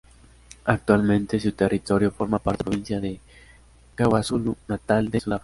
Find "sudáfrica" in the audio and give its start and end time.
5.19-5.39